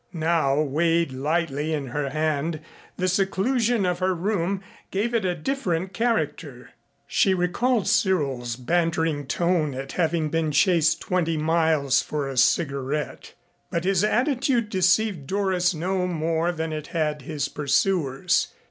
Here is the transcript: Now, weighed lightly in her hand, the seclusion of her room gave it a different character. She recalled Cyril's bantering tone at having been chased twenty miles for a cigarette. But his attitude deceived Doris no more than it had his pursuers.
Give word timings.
Now, 0.13 0.59
weighed 0.59 1.11
lightly 1.11 1.73
in 1.75 1.89
her 1.89 2.09
hand, 2.09 2.59
the 2.97 3.07
seclusion 3.07 3.85
of 3.85 3.99
her 3.99 4.15
room 4.15 4.61
gave 4.89 5.13
it 5.13 5.25
a 5.25 5.35
different 5.35 5.93
character. 5.93 6.71
She 7.05 7.35
recalled 7.35 7.87
Cyril's 7.87 8.55
bantering 8.55 9.27
tone 9.27 9.75
at 9.75 9.91
having 9.91 10.29
been 10.29 10.49
chased 10.53 11.01
twenty 11.01 11.37
miles 11.37 12.01
for 12.01 12.27
a 12.27 12.35
cigarette. 12.35 13.35
But 13.69 13.83
his 13.83 14.03
attitude 14.03 14.69
deceived 14.69 15.27
Doris 15.27 15.75
no 15.75 16.07
more 16.07 16.51
than 16.51 16.73
it 16.73 16.87
had 16.87 17.21
his 17.21 17.47
pursuers. 17.47 18.47